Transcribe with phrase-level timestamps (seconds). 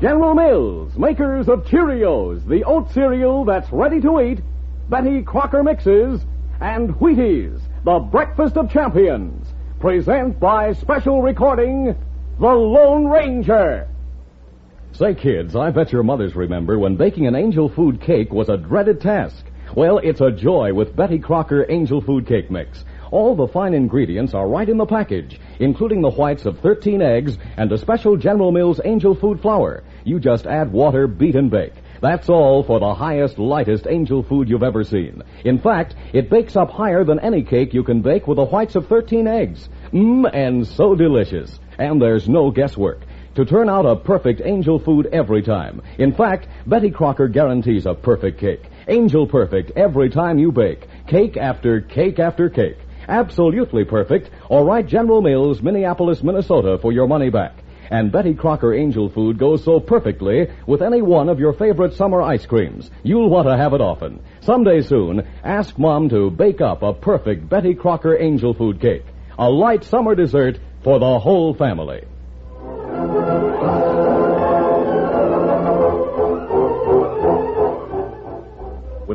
[0.00, 4.40] General Mills, makers of Cheerios, the oat cereal that's ready to eat,
[4.88, 6.20] Betty Crocker mixes,
[6.60, 9.46] and Wheaties, the breakfast of champions,
[9.80, 11.96] present by special recording,
[12.38, 13.88] The Lone Ranger.
[14.92, 18.56] Say, kids, I bet your mothers remember when baking an angel food cake was a
[18.56, 19.44] dreaded task.
[19.74, 22.84] Well, it's a joy with Betty Crocker Angel Food Cake Mix.
[23.16, 27.38] All the fine ingredients are right in the package, including the whites of 13 eggs
[27.56, 29.84] and a special General Mills Angel Food flour.
[30.04, 31.72] You just add water, beat, and bake.
[32.02, 35.22] That's all for the highest, lightest angel food you've ever seen.
[35.46, 38.76] In fact, it bakes up higher than any cake you can bake with the whites
[38.76, 39.66] of 13 eggs.
[39.94, 41.58] Mmm, and so delicious.
[41.78, 43.00] And there's no guesswork
[43.36, 45.80] to turn out a perfect angel food every time.
[45.96, 48.64] In fact, Betty Crocker guarantees a perfect cake.
[48.88, 50.86] Angel perfect every time you bake.
[51.06, 52.76] Cake after cake after cake.
[53.08, 57.54] Absolutely perfect, or write General Mills, Minneapolis, Minnesota for your money back.
[57.90, 62.20] And Betty Crocker Angel Food goes so perfectly with any one of your favorite summer
[62.20, 62.90] ice creams.
[63.04, 64.20] You'll want to have it often.
[64.40, 69.04] Someday soon, ask Mom to bake up a perfect Betty Crocker Angel Food cake.
[69.38, 72.04] A light summer dessert for the whole family.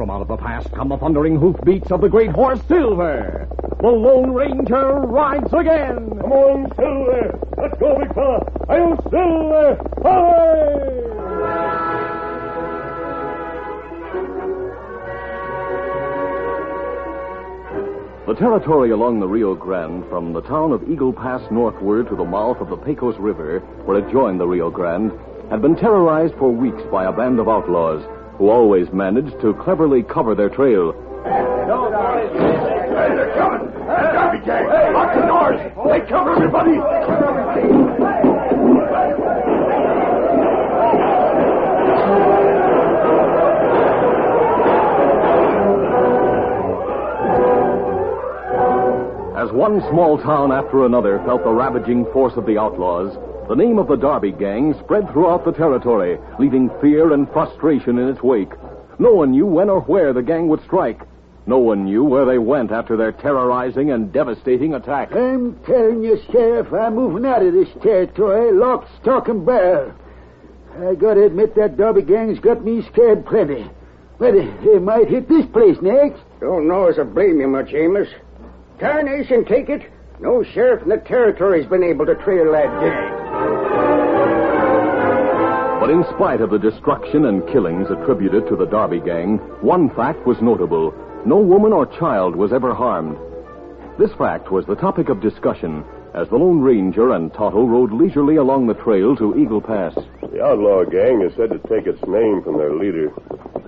[0.00, 3.46] From out of the past come the thundering hoofbeats of the great horse Silver.
[3.82, 6.18] The Lone Ranger rides again.
[6.18, 7.38] Come on, Silver.
[7.58, 8.50] Let's go, big fella.
[8.66, 9.76] Hi-Yo Silver.
[10.00, 11.06] Away!
[18.26, 22.24] The territory along the Rio Grande, from the town of Eagle Pass northward to the
[22.24, 25.12] mouth of the Pecos River, where it joined the Rio Grande,
[25.50, 28.02] had been terrorized for weeks by a band of outlaws
[28.40, 30.92] who always managed to cleverly cover their trail.
[31.22, 31.28] Hey,
[33.14, 33.68] they're coming.
[33.68, 34.64] Hey, Darby gang.
[34.94, 35.60] Lock the doors.
[35.92, 36.80] Take cover, everybody.
[49.36, 53.14] As one small town after another felt the ravaging force of the outlaws,
[53.50, 58.06] the name of the Darby Gang spread throughout the territory, leaving fear and frustration in
[58.06, 58.52] its wake.
[59.00, 61.00] No one knew when or where the gang would strike.
[61.46, 65.10] No one knew where they went after their terrorizing and devastating attack.
[65.16, 69.94] I'm telling you, Sheriff, I'm moving out of this territory, lock, stock, and barrel.
[70.78, 73.68] I gotta admit that Darby gang's got me scared plenty.
[74.20, 74.34] But
[74.64, 76.22] they might hit this place next.
[76.38, 78.10] Don't know as I blame you much, Amos.
[78.78, 79.90] Tarnation, take it.
[80.20, 83.19] No sheriff in the territory's been able to trail that gang.
[85.80, 90.26] But in spite of the destruction and killings attributed to the Darby Gang, one fact
[90.26, 90.92] was notable.
[91.24, 93.16] No woman or child was ever harmed.
[93.98, 95.82] This fact was the topic of discussion
[96.14, 99.94] as the Lone Ranger and Tonto rode leisurely along the trail to Eagle Pass.
[100.20, 103.10] The outlaw gang is said to take its name from their leader,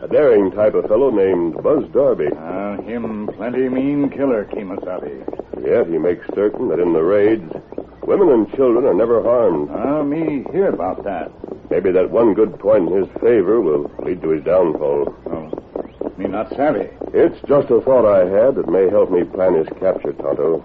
[0.02, 2.28] a daring type of fellow named Buzz Darby.
[2.36, 5.24] Uh, him plenty mean killer, Kemosabe.
[5.64, 7.50] Yet he makes certain that in the raids,
[8.02, 9.70] women and children are never harmed.
[9.70, 11.32] Uh, me hear about that.
[11.72, 15.08] Maybe that one good point in his favor will lead to his downfall.
[15.24, 16.90] Oh, me not savvy.
[17.14, 20.62] It's just a thought I had that may help me plan his capture, Tonto.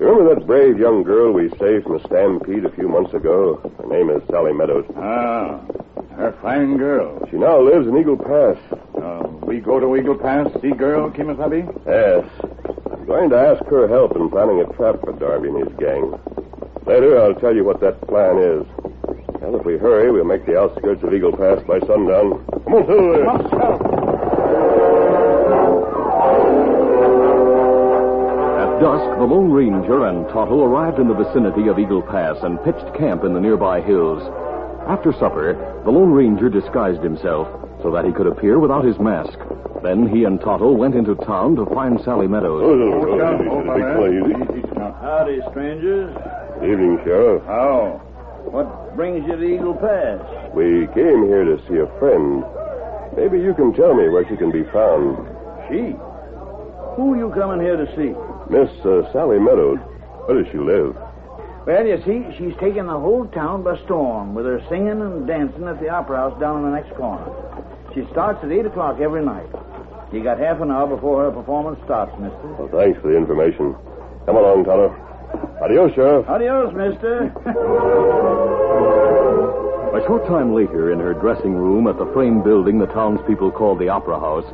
[0.00, 3.60] Remember that brave young girl we saved from a stampede a few months ago?
[3.78, 4.84] Her name is Sally Meadows.
[4.96, 5.60] Ah,
[6.16, 7.24] her fine girl.
[7.30, 8.58] She now lives in Eagle Pass.
[9.00, 11.62] Uh, we go to Eagle Pass, see girl, Kemosabe?
[11.86, 12.28] Yes.
[12.90, 16.10] I'm going to ask her help in planning a trap for Darby and his gang.
[16.86, 18.66] Later, I'll tell you what that plan is.
[19.44, 22.46] Well, if we hurry, we'll make the outskirts of Eagle Pass by sundown.
[22.64, 23.28] Come on, Silver.
[28.56, 32.62] At dusk, the Lone Ranger and Tonto arrived in the vicinity of Eagle Pass and
[32.64, 34.22] pitched camp in the nearby hills.
[34.88, 35.52] After supper,
[35.84, 37.46] the Lone Ranger disguised himself,
[37.82, 39.38] so that he could appear without his mask.
[39.82, 42.62] Then he and Tonto went into town to find Sally Meadows.
[42.64, 43.60] Oh,
[45.02, 46.16] Howdy, strangers.
[46.62, 47.44] Evening, Sheriff.
[47.44, 48.00] How?
[48.44, 50.20] What brings you to Eagle Pass?
[50.54, 52.44] We came here to see a friend.
[53.16, 55.16] Maybe you can tell me where she can be found.
[55.68, 55.96] She?
[56.96, 58.12] Who are you coming here to see?
[58.52, 59.78] Miss uh, Sally Meadows.
[60.26, 60.94] Where does she live?
[61.66, 65.64] Well, you see, she's taken the whole town by storm with her singing and dancing
[65.66, 67.24] at the Opera House down in the next corner.
[67.94, 69.48] She starts at 8 o'clock every night.
[70.12, 72.46] You got half an hour before her performance starts, mister.
[72.54, 73.74] Well, thanks for the information.
[74.26, 74.92] Come along, Tonto.
[75.64, 76.28] Adios, Sheriff.
[76.28, 77.32] Adios, mister.
[79.96, 83.78] A short time later, in her dressing room at the frame building the townspeople called
[83.78, 84.44] the Opera House,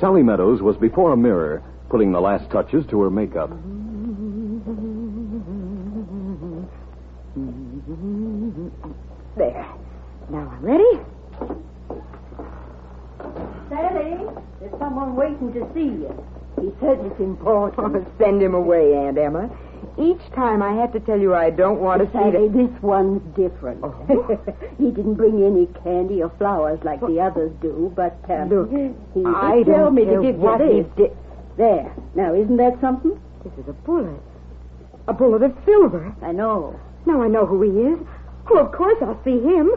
[0.00, 3.50] Sally Meadows was before a mirror, putting the last touches to her makeup.
[9.36, 9.66] There.
[10.30, 10.98] Now I'm ready.
[13.68, 14.18] Sally,
[14.58, 16.24] there's someone waiting to see you.
[16.60, 18.08] He says it's important.
[18.18, 19.48] send him away, Aunt Emma.
[19.98, 23.22] Each time I have to tell you I don't want to see Sally, this one's
[23.34, 23.80] different.
[23.82, 23.94] Oh.
[24.78, 29.22] he didn't bring any candy or flowers like the others do, but uh, Look, he
[29.24, 30.92] I tell don't me to give what you he this.
[30.96, 31.16] did.
[31.56, 31.94] There.
[32.14, 33.18] Now, isn't that something?
[33.42, 34.20] This is a bullet.
[35.08, 36.14] A bullet of silver.
[36.20, 36.78] I know.
[37.06, 37.98] Now I know who he is.
[38.50, 39.70] Oh, of course I'll see him.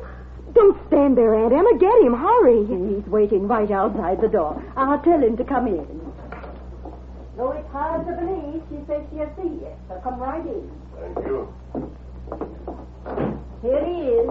[0.54, 1.78] Don't stand there, Aunt Emma.
[1.80, 2.14] Get him.
[2.14, 2.66] Hurry.
[2.66, 4.62] He's waiting right outside the door.
[4.76, 6.09] I'll tell him to come in.
[7.40, 9.72] Though it's hard to believe, she says she'll see you.
[9.88, 10.70] So come right in.
[11.00, 11.48] Thank you.
[13.62, 14.30] Here he is.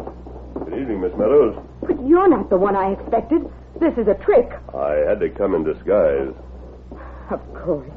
[0.66, 1.58] Good evening, Miss Meadows.
[1.81, 3.50] But you're not the one I expected.
[3.81, 4.52] This is a trick.
[4.75, 6.34] I had to come in disguise.
[7.31, 7.90] Of course.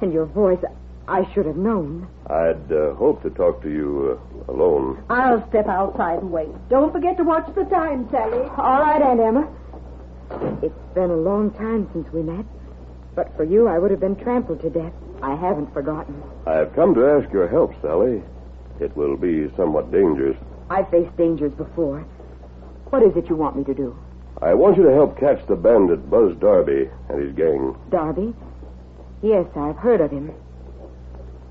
[0.00, 0.58] And your voice,
[1.06, 2.08] I should have known.
[2.26, 5.04] I'd uh, hoped to talk to you uh, alone.
[5.10, 6.48] I'll step outside and wait.
[6.68, 8.48] Don't forget to watch the time, Sally.
[8.58, 9.48] All right, Aunt Emma.
[10.60, 12.44] It's been a long time since we met.
[13.14, 14.92] But for you, I would have been trampled to death.
[15.22, 16.22] I haven't forgotten.
[16.46, 18.22] I've come to ask your help, Sally.
[18.80, 20.36] It will be somewhat dangerous.
[20.68, 22.00] I've faced dangers before.
[22.90, 23.96] What is it you want me to do?
[24.42, 27.76] I want you to help catch the bandit Buzz Darby and his gang.
[27.90, 28.34] Darby?
[29.22, 30.32] Yes, I've heard of him.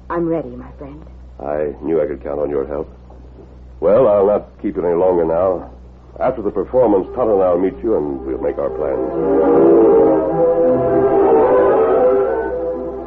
[0.09, 1.05] I'm ready, my friend.
[1.39, 2.93] I knew I could count on your help.
[3.79, 5.71] Well, I'll not keep you any longer now.
[6.19, 10.52] After the performance, Tonto and I'll meet you and we'll make our plans.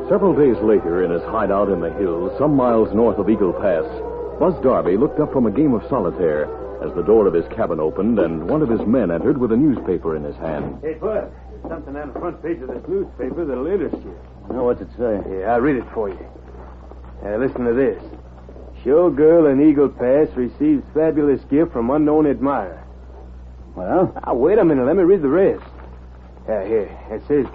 [0.09, 3.85] Several days later, in his hideout in the hills, some miles north of Eagle Pass,
[4.39, 6.47] Buzz Darby looked up from a game of solitaire
[6.85, 9.57] as the door of his cabin opened and one of his men entered with a
[9.57, 10.79] newspaper in his hand.
[10.83, 14.17] Hey, Bud, there's something on the front page of this newspaper that'll interest you.
[14.51, 15.19] Now, what's it say?
[15.29, 16.27] Yeah, I'll read it for you.
[17.25, 18.01] Uh, listen to this.
[18.85, 22.85] Showgirl in Eagle Pass receives fabulous gift from unknown admirer.
[23.75, 24.13] Well?
[24.25, 24.87] Now, wait a minute.
[24.87, 25.65] Let me read the rest.
[26.49, 26.97] Uh, here.
[27.11, 27.47] It says,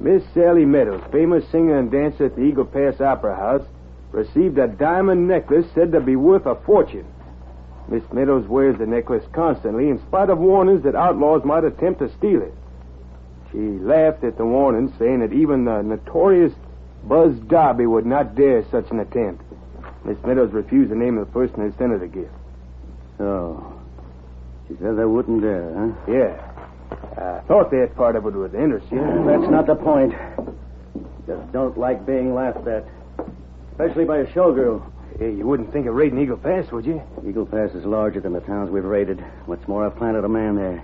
[0.00, 3.66] Miss Sally Meadows, famous singer and dancer at the Eagle Pass Opera House,
[4.12, 7.06] received a diamond necklace said to be worth a fortune.
[7.88, 12.10] Miss Meadows wears the necklace constantly in spite of warnings that outlaws might attempt to
[12.16, 12.54] steal it.
[13.52, 16.52] She laughed at the warnings, saying that even the notorious
[17.04, 19.44] Buzz Darby would not dare such an attempt.
[20.04, 22.32] Miss Meadows refused the name of the person who sent her the gift.
[23.18, 23.80] So,
[24.66, 26.10] she said they wouldn't dare, huh?
[26.10, 26.49] Yeah.
[27.02, 28.98] I thought that part of it would interest you.
[28.98, 30.14] That's not the point.
[31.26, 32.84] Just don't like being laughed at.
[33.72, 34.82] Especially by a showgirl.
[35.20, 37.02] Yeah, you wouldn't think of raiding Eagle Pass, would you?
[37.26, 39.20] Eagle Pass is larger than the towns we've raided.
[39.46, 40.82] What's more, I've planted a man there.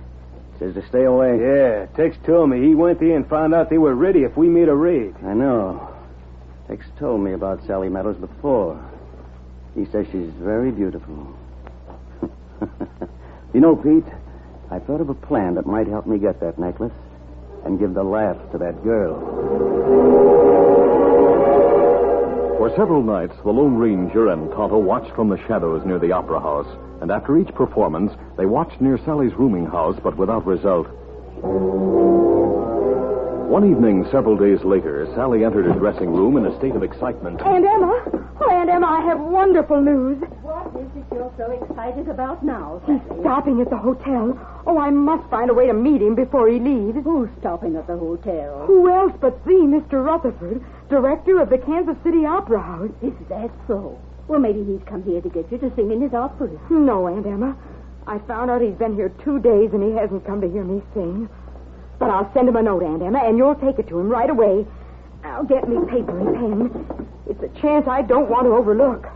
[0.59, 1.39] Says to stay away.
[1.39, 4.47] Yeah, Tex told me he went there and found out they were ready if we
[4.47, 5.15] made a raid.
[5.23, 5.89] I know.
[6.67, 8.83] Tex told me about Sally Meadows before.
[9.75, 11.37] He says she's very beautiful.
[13.53, 14.11] you know, Pete,
[14.69, 16.91] I thought of a plan that might help me get that necklace
[17.65, 19.19] and give the laugh to that girl.
[22.57, 26.39] For several nights, the Lone Ranger and Tonto watched from the shadows near the Opera
[26.41, 26.67] House,
[27.01, 30.87] and after each performance, they watched near Sally's rooming house, but without result.
[33.47, 37.41] One evening, several days later, Sally entered her dressing room in a state of excitement.
[37.41, 38.03] Aunt Emma?
[38.41, 40.17] Oh, Aunt Emma, I have wonderful news.
[40.41, 44.37] What is it you're so excited about now, He's stopping at the hotel.
[44.69, 46.99] Oh, I must find a way to meet him before he leaves.
[47.05, 48.65] Who's stopping at the hotel?
[48.67, 50.03] Who else but thee, Mr.
[50.03, 52.91] Rutherford, director of the Kansas City Opera House?
[53.01, 53.97] Is that so?
[54.27, 56.49] Well, maybe he's come here to get you to sing in his opera.
[56.69, 57.55] No, Aunt Emma.
[58.07, 60.81] I found out he's been here two days and he hasn't come to hear me
[60.93, 61.29] sing.
[61.97, 64.29] But I'll send him a note, Aunt Emma, and you'll take it to him right
[64.29, 64.67] away.
[65.23, 67.07] Now get me paper and pen.
[67.25, 69.07] It's a chance I don't want to overlook.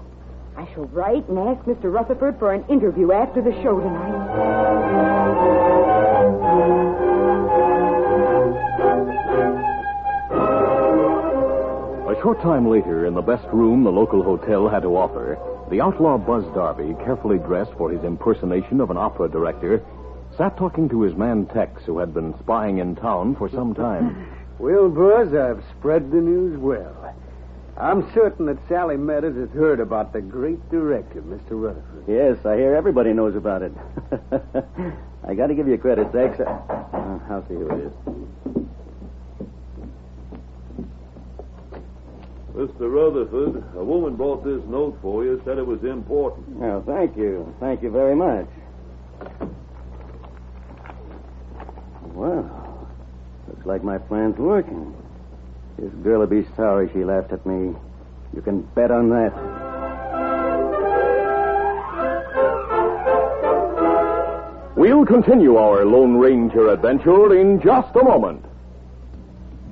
[0.62, 1.92] I shall write and ask Mr.
[1.92, 5.32] Rutherford for an interview after the show tonight.
[12.12, 15.40] A short time later, in the best room the local hotel had to offer,
[15.72, 19.84] the outlaw Buzz Darby, carefully dressed for his impersonation of an opera director,
[20.38, 24.28] sat talking to his man Tex, who had been spying in town for some time.
[24.60, 27.16] Well, Buzz, I've spread the news well.
[27.82, 31.60] I'm certain that Sally Meadows has heard about the great director, Mr.
[31.60, 32.04] Rutherford.
[32.08, 33.72] Yes, I hear everybody knows about it.
[35.28, 36.40] I got to give you credit, Tex.
[36.40, 36.62] Uh,
[37.28, 37.94] I'll see who it is.
[42.54, 42.82] Mr.
[42.82, 46.50] Rutherford, a woman brought this note for you, said it was important.
[46.50, 47.52] Well, thank you.
[47.60, 48.46] Thank you very much.
[52.14, 52.88] Well,
[53.48, 55.01] looks like my plan's working.
[55.82, 57.76] This girl'll be sorry she laughed at me.
[58.36, 59.34] You can bet on that.
[64.76, 68.46] We'll continue our Lone Ranger adventure in just a moment.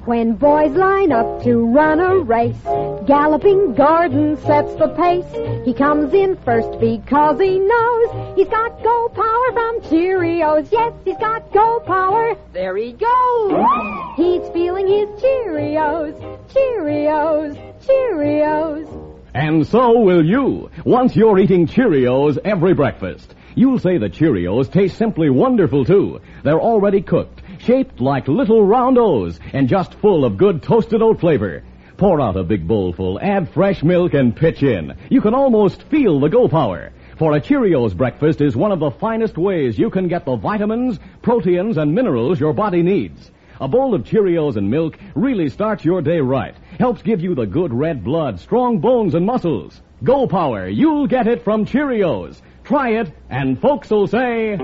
[0.05, 2.63] When boys line up to run a race,
[3.05, 5.65] Galloping Gordon sets the pace.
[5.65, 10.71] He comes in first because he knows he's got go power from Cheerios.
[10.71, 12.35] Yes, he's got go power.
[12.53, 13.67] There he goes.
[14.15, 16.15] He's feeling his Cheerios,
[16.47, 19.15] Cheerios, Cheerios.
[19.33, 20.71] And so will you.
[20.85, 26.21] Once you're eating Cheerios every breakfast, you'll say the Cheerios taste simply wonderful too.
[26.43, 27.38] They're already cooked,
[27.69, 31.61] shaped like little round O's, and just full of good toasted oat flavor.
[31.97, 34.95] Pour out a big bowlful, add fresh milk, and pitch in.
[35.11, 36.91] You can almost feel the go power.
[37.19, 40.97] For a Cheerios breakfast is one of the finest ways you can get the vitamins,
[41.21, 43.29] proteins, and minerals your body needs.
[43.61, 46.55] A bowl of Cheerios and milk really starts your day right.
[46.79, 49.79] Helps give you the good red blood, strong bones, and muscles.
[50.03, 52.41] Go Power, you'll get it from Cheerios.
[52.63, 54.57] Try it, and folks will say,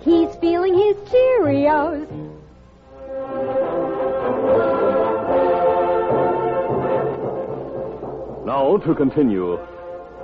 [0.00, 2.06] He's feeling his Cheerios.
[8.46, 9.58] Now to continue.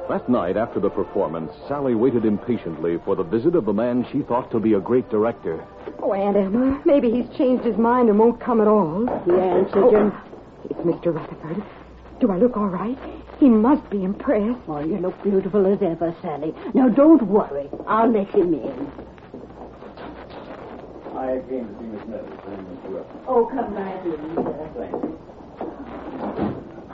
[0.09, 4.23] That night after the performance, Sally waited impatiently for the visit of the man she
[4.23, 5.65] thought to be a great director.
[5.99, 9.05] Oh, Aunt Emma, maybe he's changed his mind and won't come at all.
[9.27, 10.13] The answer, Jim.
[10.13, 10.23] Oh.
[10.65, 11.15] It's Mr.
[11.15, 11.63] Rutherford.
[12.21, 12.99] Do I look all right?
[13.39, 14.61] He must be impressed.
[14.69, 16.55] Oh, you look beautiful as ever, Sally.
[16.75, 17.69] Now, don't worry.
[17.87, 19.04] I'll let him in.
[21.35, 22.95] I came to see Miss Meadows and Mr.
[22.95, 23.25] Rutherford.
[23.27, 24.55] Oh, come right in, sir.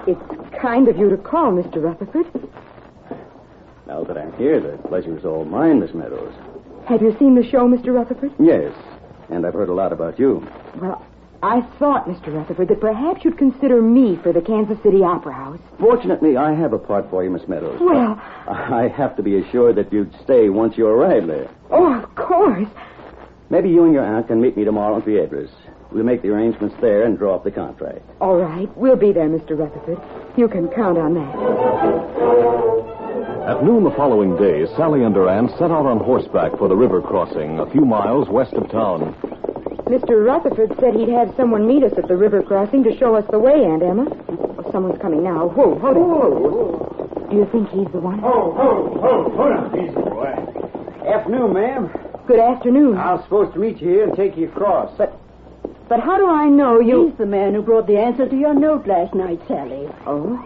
[0.07, 1.83] It's kind of you to call, Mr.
[1.83, 2.25] Rutherford.
[3.87, 6.33] Now that I'm here, the pleasure's all mine, Miss Meadows.
[6.89, 7.93] Have you seen the show, Mr.
[7.95, 8.33] Rutherford?
[8.41, 8.73] Yes,
[9.29, 10.47] and I've heard a lot about you.
[10.81, 11.05] Well,
[11.43, 12.33] I thought, Mr.
[12.33, 15.61] Rutherford, that perhaps you'd consider me for the Kansas City Opera House.
[15.79, 17.79] Fortunately, I have a part for you, Miss Meadows.
[17.79, 18.19] Well,
[18.49, 21.51] I have to be assured that you'd stay once you arrive there.
[21.71, 22.69] oh, of course.
[23.51, 25.51] Maybe you and your aunt can meet me tomorrow at Piedras.
[25.91, 28.03] We'll make the arrangements there and draw up the contract.
[28.21, 28.69] All right.
[28.77, 29.59] We'll be there, Mr.
[29.59, 29.99] Rutherford.
[30.39, 31.35] You can count on that.
[33.51, 36.77] At noon the following day, Sally and her aunt set out on horseback for the
[36.77, 39.15] river crossing a few miles west of town.
[39.91, 40.25] Mr.
[40.25, 43.41] Rutherford said he'd have someone meet us at the river crossing to show us the
[43.41, 44.07] way, Aunt Emma.
[44.29, 45.49] Oh, someone's coming now.
[45.49, 46.01] Whoa, hold it.
[46.01, 47.27] Whoa.
[47.29, 48.21] Do you think he's the one?
[48.23, 51.11] Oh, oh, oh, hold on, easy, boy.
[51.11, 52.10] Afternoon, ma'am.
[52.31, 52.97] Good afternoon.
[52.97, 54.97] I was supposed to meet you here and take you across.
[54.97, 55.19] But,
[55.89, 57.09] but how do I know you?
[57.09, 59.89] He's the man who brought the answer to your note last night, Sally.
[60.07, 60.39] Oh?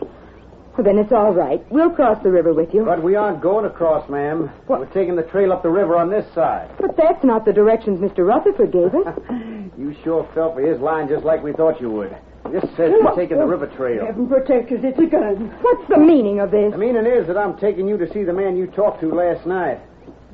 [0.73, 1.61] Well, then it's all right.
[1.71, 2.87] We'll cross the river with you.
[2.87, 4.51] But we aren't going across, ma'am.
[4.67, 6.71] We're taking the trail up the river on this side.
[6.81, 8.27] But that's not the directions Mr.
[8.27, 9.19] Rutherford gave us.
[9.77, 12.17] You sure fell for his line just like we thought you would.
[12.53, 14.07] This says you're taking the river trail.
[14.07, 15.51] Heaven protect us, it's a gun.
[15.61, 16.71] What's the meaning of this?
[16.71, 19.45] The meaning is that I'm taking you to see the man you talked to last
[19.47, 19.81] night,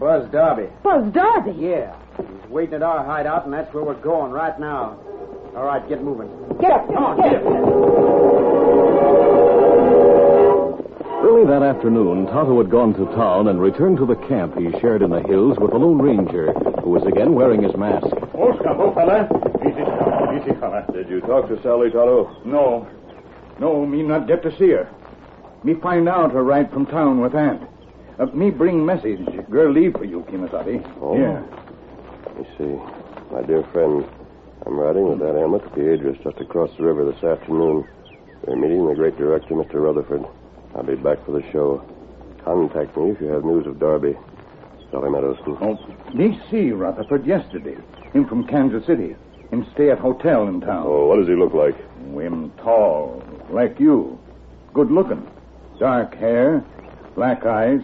[0.00, 0.66] Buzz Darby.
[0.83, 1.52] Buzz Darby.
[1.61, 1.95] Yeah.
[2.16, 4.99] He's waiting at our hideout, and that's where we're going right now.
[5.54, 6.28] All right, get moving.
[6.59, 6.87] Get up.
[6.87, 7.71] Come on, get get up.
[11.23, 15.02] Early that afternoon, Tonto had gone to town and returned to the camp he shared
[15.02, 16.52] in the hills with the Lone Ranger,
[16.83, 18.07] who was again wearing his mask.
[18.33, 19.28] Oh, Scuppo, fella.
[19.61, 20.87] Easy, Scuppo, easy, fella.
[20.95, 22.40] Did you talk to Sally, Tonto?
[22.47, 22.88] No.
[23.59, 24.88] No, me not get to see her.
[25.62, 27.62] Me find out her ride from town with Aunt.
[28.21, 29.21] Uh, me bring message.
[29.49, 30.85] Girl leave for you, Kemosabe.
[31.00, 31.17] Oh.
[31.17, 31.41] Yeah.
[32.27, 33.35] Let me see.
[33.35, 34.05] My dear friend,
[34.67, 37.89] I'm riding with that Emma to Piedras just across the river this afternoon.
[38.47, 39.75] We're meeting the great director, Mr.
[39.75, 40.25] Rutherford.
[40.75, 41.83] I'll be back for the show.
[42.45, 44.17] Contact me if you have news of Darby.
[44.91, 45.39] Sally Meadows.
[45.47, 45.79] Oh,
[46.12, 47.77] me see Rutherford yesterday.
[48.12, 49.17] Him from Kansas City.
[49.50, 50.85] Him stay at hotel in town.
[50.87, 51.77] Oh, what does he look like?
[52.12, 54.19] Him tall, like you.
[54.75, 55.27] Good looking.
[55.79, 56.62] Dark hair,
[57.15, 57.81] black eyes,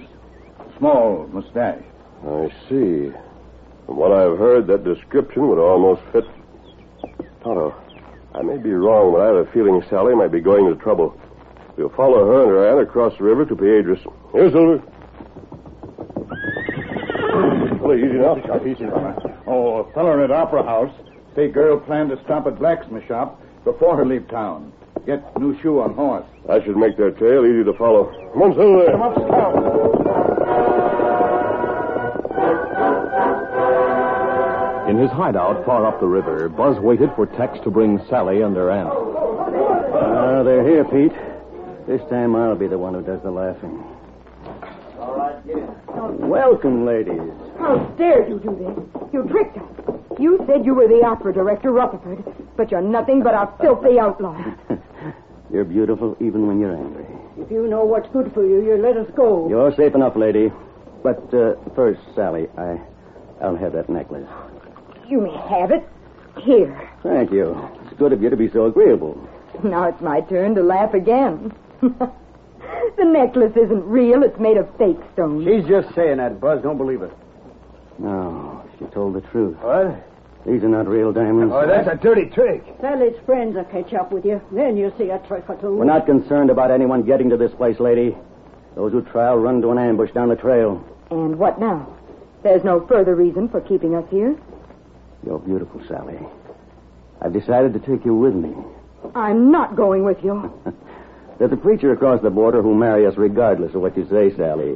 [0.79, 1.83] small mustache.
[2.27, 3.13] I see.
[3.87, 6.25] From what I've heard, that description would almost fit.
[7.43, 7.75] Tonto,
[8.35, 11.19] I may be wrong, but I have a feeling Sally might be going to trouble.
[11.77, 14.01] We'll follow her and her aunt across the river to Piedras.
[14.33, 14.83] Here, Silver.
[17.81, 18.37] Well, easy now.
[18.67, 19.43] Easy now.
[19.47, 20.93] Oh, a feller at Opera House.
[21.37, 24.73] Say girl planned to stop at blacksmith shop before her leave town.
[25.05, 26.25] Get new shoe on horse.
[26.49, 28.11] I should make their trail easy to follow.
[28.33, 28.91] Come on, Silver.
[28.91, 30.06] Come up, Scout.
[34.97, 38.57] In his hideout far up the river, Buzz waited for Tex to bring Sally and
[38.57, 38.89] her aunt.
[38.89, 41.13] Ah, they're here, Pete.
[41.87, 43.85] This time I'll be the one who does the laughing.
[44.99, 46.29] All right, get in.
[46.31, 47.21] Welcome, ladies.
[47.59, 49.13] How dared you do this?
[49.13, 50.19] You tricked us.
[50.19, 52.25] You said you were the opera director, Rutherford,
[52.57, 54.43] but you're nothing but a filthy outlaw.
[55.53, 57.07] You're beautiful even when you're angry.
[57.37, 59.47] If you know what's good for you, you let us go.
[59.49, 60.51] You're safe enough, lady.
[61.05, 62.81] But uh, first, Sally, I,
[63.43, 64.27] I'll have that necklace.
[65.09, 65.89] You may have it.
[66.43, 66.91] Here.
[67.03, 67.57] Thank you.
[67.85, 69.17] It's good of you to be so agreeable.
[69.63, 71.55] Now it's my turn to laugh again.
[71.81, 74.23] the necklace isn't real.
[74.23, 75.47] It's made of fake stones.
[75.47, 76.63] She's just saying that, Buzz.
[76.63, 77.13] Don't believe it.
[77.99, 79.57] No, she told the truth.
[79.59, 80.05] What?
[80.47, 81.53] These are not real diamonds.
[81.55, 82.63] Oh, that's a dirty trick.
[82.81, 84.41] Sally's friends will catch up with you.
[84.53, 85.75] Then you'll see a trick or two.
[85.77, 88.17] We're not concerned about anyone getting to this place, lady.
[88.77, 90.85] Those who try will run to an ambush down the trail.
[91.11, 91.97] And what now?
[92.43, 94.37] There's no further reason for keeping us here.
[95.25, 96.19] You're beautiful, Sally.
[97.21, 98.55] I've decided to take you with me.
[99.15, 100.53] I'm not going with you.
[101.39, 104.75] There's a preacher across the border who'll marry us regardless of what you say, Sally.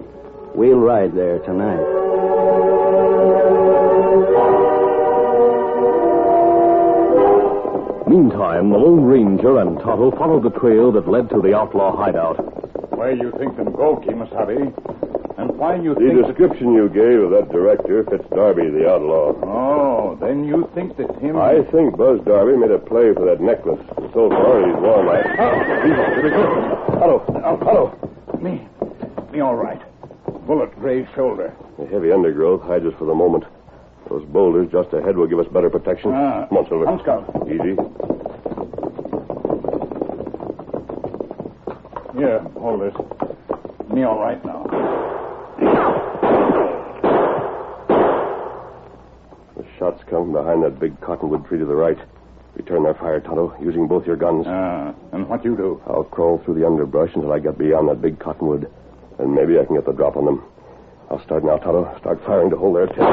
[0.55, 2.01] We'll ride there tonight.
[8.07, 12.37] Meantime, the Lone Ranger and Tonto followed the trail that led to the outlaw hideout.
[12.97, 15.10] Where you think them go, Kemosabe?
[15.41, 16.27] And why you The think...
[16.27, 19.33] description you gave of that director fits Darby, the outlaw.
[19.43, 21.39] Oh, then you think that him...
[21.39, 23.81] I think Buzz Darby made a play for that necklace.
[24.13, 25.07] So far, he's won.
[26.23, 26.45] We go.
[27.01, 27.25] Hello.
[27.43, 28.39] Oh, hello.
[28.43, 28.69] Me.
[29.33, 29.81] Me all right.
[30.47, 31.55] Bullet grazed shoulder.
[31.79, 33.45] The heavy undergrowth hides us for the moment.
[34.11, 36.11] Those boulders just ahead will give us better protection.
[36.13, 36.47] Ah.
[36.49, 36.85] Come on, Silver.
[36.85, 37.25] Come, Scout.
[37.47, 37.77] Easy.
[42.19, 42.95] Here, hold this.
[43.91, 44.67] Me all right now.
[49.57, 51.99] The shots come behind that big cottonwood tree to the right.
[52.55, 54.45] Return their fire, Tonto, using both your guns.
[54.49, 55.81] Ah, and what you do?
[55.87, 58.71] I'll crawl through the underbrush until I get beyond that big cottonwood.
[59.19, 60.45] And maybe I can get the drop on them.
[61.11, 61.97] I'll start now, Tonto.
[62.01, 63.05] Start firing to hold their attention.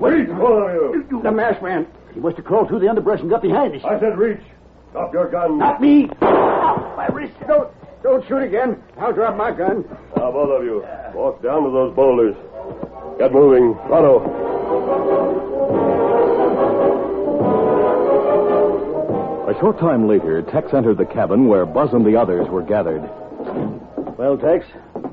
[0.00, 1.20] Wait, all of you.
[1.22, 1.86] The masked man.
[2.14, 3.82] He must have crawled through the underbrush and got behind us.
[3.84, 4.40] I said reach.
[4.92, 5.58] Drop your gun.
[5.58, 6.08] Not me.
[6.22, 7.34] Ow, my wrist.
[7.46, 7.70] Don't,
[8.06, 8.82] don't shoot again.
[8.98, 9.84] I'll drop my gun.
[10.16, 12.36] Now, both of you, walk down to those boulders.
[13.18, 13.74] Get moving.
[13.88, 14.22] Tonto.
[19.48, 23.02] A short time later, Tex entered the cabin where Buzz and the others were gathered.
[24.16, 24.66] Well, Tex,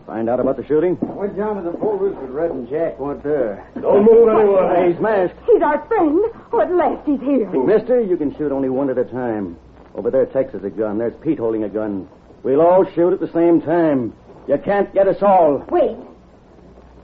[0.06, 0.97] find out about the shooting?
[1.01, 2.99] Went down to the boulders with Red and Jack.
[2.99, 3.67] What there?
[3.82, 4.75] Don't move anyone.
[4.75, 5.38] Hey, he's masked.
[5.45, 6.19] He's our friend.
[6.51, 7.49] Oh, at last he's here.
[7.49, 9.58] Mister, you can shoot only one at a time.
[9.95, 10.97] Over there, Tex has a gun.
[10.97, 12.08] There's Pete holding a gun.
[12.43, 14.13] We'll all shoot at the same time.
[14.47, 15.63] You can't get us all.
[15.69, 15.97] Wait.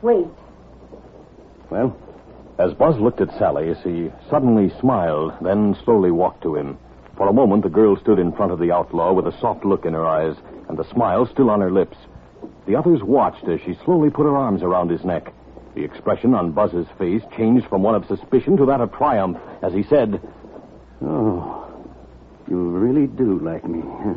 [0.02, 0.28] Wait.
[1.70, 1.96] Well,
[2.58, 6.78] as Buzz looked at Sally, she suddenly smiled, then slowly walked to him.
[7.16, 9.86] For a moment, the girl stood in front of the outlaw with a soft look
[9.86, 10.36] in her eyes
[10.68, 11.98] and the smile still on her lips.
[12.68, 15.34] The others watched as she slowly put her arms around his neck.
[15.76, 19.74] The expression on Buzz's face changed from one of suspicion to that of triumph as
[19.74, 20.22] he said,
[21.02, 21.66] Oh,
[22.50, 23.82] you really do like me.
[23.86, 24.14] huh?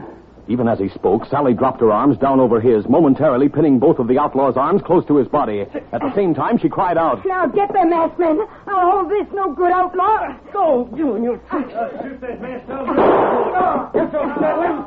[0.52, 4.06] Even as he spoke, Sally dropped her arms down over his, momentarily pinning both of
[4.06, 5.60] the outlaw's arms close to his body.
[5.60, 8.36] At the same time, she cried out, Now get them, masked men.
[8.66, 10.18] Now hold this no good outlaw.
[10.20, 10.38] Ah.
[10.52, 11.72] Go, you and your tricks.
[12.02, 12.60] shoot that man
[13.94, 14.84] Get those Madeline.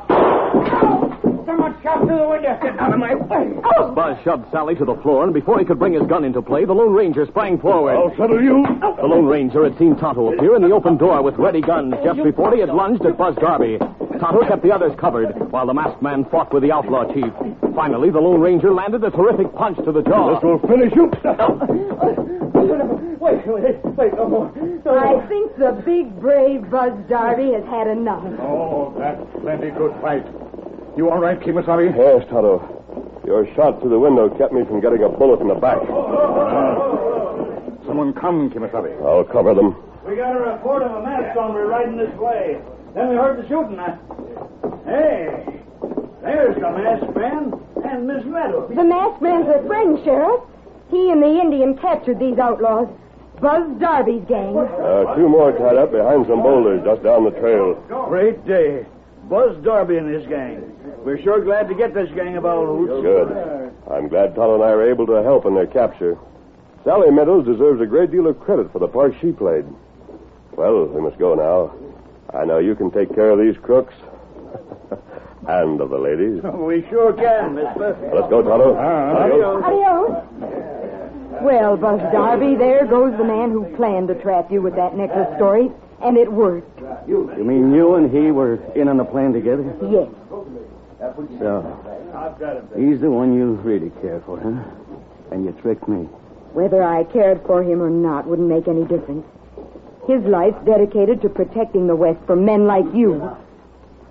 [1.46, 2.58] Someone shot through the window.
[2.62, 3.58] Get out of my way.
[3.64, 3.90] Oh!
[3.92, 6.64] Buzz shoved Sally to the floor, and before he could bring his gun into play,
[6.64, 7.96] the Lone Ranger sprang forward.
[7.96, 8.64] I'll settle you.
[8.80, 12.22] The Lone Ranger had seen Tonto appear in the open door with ready guns just
[12.22, 13.78] before he had lunged at Buzz Darby.
[14.20, 17.32] Tonto kept the others covered while the masked man fought with the outlaw chief.
[17.74, 20.34] Finally, the Lone Ranger landed a terrific punch to the jaw.
[20.34, 21.10] This will finish you.
[23.26, 24.52] Wait, wait, wait, no more.
[24.86, 28.22] I think the big, brave Buzz Darby has had enough.
[28.38, 30.24] Oh, that's plenty good fight.
[30.96, 31.96] You all right, Kemosabe?
[31.96, 32.62] Yes, Tonto.
[33.26, 35.80] Your shot through the window kept me from getting a bullet in the back.
[37.86, 38.94] Someone come, Kemosabe.
[39.04, 39.74] I'll cover them.
[40.06, 42.60] We got a report of a masked hombre riding this way.
[42.96, 43.78] Then we heard the shooting.
[43.78, 43.98] Uh,
[44.86, 45.60] Hey,
[46.22, 47.52] there's the masked man
[47.84, 48.70] and Miss Meadows.
[48.74, 50.42] The masked man's a friend, Sheriff.
[50.90, 52.88] He and the Indian captured these outlaws.
[53.40, 54.56] Buzz Darby's gang.
[54.56, 57.74] Uh, two more tied up behind some boulders just down the trail.
[58.08, 58.86] Great day.
[59.28, 60.62] Buzz Darby and his gang.
[61.04, 63.02] We're sure glad to get this gang of owl hoots.
[63.02, 63.72] Good.
[63.92, 66.16] I'm glad Tonto and I were able to help in their capture.
[66.84, 69.66] Sally Meadows deserves a great deal of credit for the part she played.
[70.52, 71.74] Well, we must go now.
[72.34, 73.94] I know you can take care of these crooks.
[75.48, 76.42] and of the ladies.
[76.66, 77.96] We sure can, mister.
[78.12, 78.74] Let's go, ah, Tonto.
[78.76, 79.62] Adios.
[79.64, 81.42] Adios.
[81.42, 85.28] Well, Buzz Darby, there goes the man who planned to trap you with that necklace
[85.36, 85.70] story.
[86.02, 86.80] And it worked.
[87.08, 89.64] You mean you and he were in on the plan together?
[89.90, 90.08] Yes.
[91.38, 91.64] So,
[92.14, 92.64] I've got it.
[92.76, 94.62] he's the one you really care for, huh?
[95.32, 96.04] And you tricked me.
[96.52, 99.26] Whether I cared for him or not wouldn't make any difference.
[100.06, 103.36] His life's dedicated to protecting the West from men like you.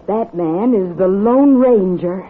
[0.07, 2.25] That man is the Lone Ranger.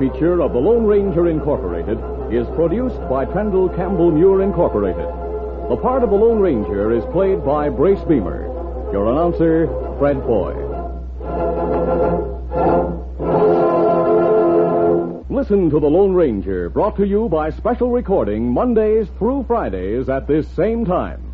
[0.00, 1.98] Feature of the Lone Ranger Incorporated,
[2.32, 5.04] is produced by Trendle Campbell Muir Incorporated.
[5.68, 8.46] The part of the Lone Ranger is played by Brace Beamer.
[8.92, 9.66] Your announcer,
[9.98, 10.54] Fred Foy.
[15.28, 20.26] Listen to The Lone Ranger, brought to you by special recording Mondays through Fridays at
[20.26, 21.29] this same time.